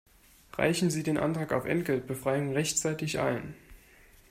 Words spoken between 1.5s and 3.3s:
auf Entgeltbefreiung rechtzeitig